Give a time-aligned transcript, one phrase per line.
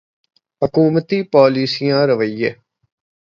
[0.61, 2.29] حکومتی پالیسیاں روپے